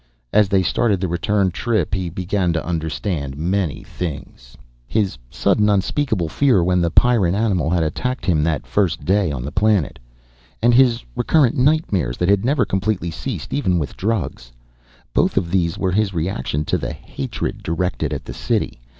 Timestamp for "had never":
12.29-12.65